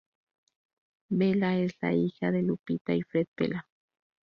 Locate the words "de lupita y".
2.31-3.03